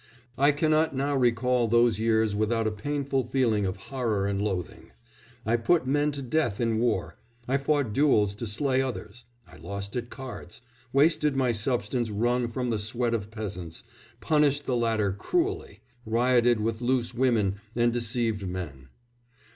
I 0.35 0.51
cannot 0.51 0.95
now 0.95 1.15
recall 1.15 1.67
those 1.67 1.99
years 1.99 2.35
without 2.35 2.65
a 2.65 2.71
painful 2.71 3.27
feeling 3.27 3.67
of 3.67 3.77
horror 3.93 4.25
and 4.25 4.41
loathing. 4.41 4.91
I 5.45 5.57
put 5.57 5.85
men 5.85 6.11
to 6.13 6.23
death 6.23 6.59
in 6.59 6.79
war, 6.79 7.17
I 7.47 7.57
fought 7.57 7.93
duels 7.93 8.33
to 8.37 8.47
slay 8.47 8.81
others, 8.81 9.25
I 9.47 9.57
lost 9.57 9.95
at 9.95 10.09
cards, 10.09 10.59
wasted 10.91 11.35
my 11.35 11.51
substance 11.51 12.09
wrung 12.09 12.47
from 12.47 12.71
the 12.71 12.79
sweat 12.79 13.13
of 13.13 13.29
peasants, 13.29 13.83
punished 14.19 14.65
the 14.65 14.75
latter 14.75 15.13
cruelly, 15.13 15.81
rioted 16.03 16.61
with 16.61 16.81
loose 16.81 17.13
women, 17.13 17.57
and 17.75 17.93
deceived 17.93 18.47
men. 18.47 18.87